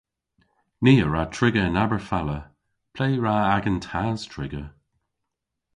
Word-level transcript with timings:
Ni 0.83 0.93
a 1.05 1.07
wra 1.07 1.23
triga 1.35 1.61
yn 1.69 1.81
Aberfala. 1.83 2.39
Ple 2.93 3.07
hwra 3.15 3.35
agan 3.55 3.77
tas 3.87 4.21
triga? 4.31 4.63